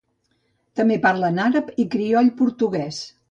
[0.79, 3.05] També parlen àrab i crioll portuguès.